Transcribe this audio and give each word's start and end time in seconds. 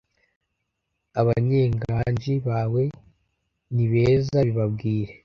abanyenganji 1.19 2.33
bawe 2.47 2.83
nibeza 3.75 4.37
bibabwire 4.47 5.13